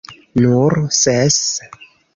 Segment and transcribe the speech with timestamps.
[0.45, 1.39] Nur ses!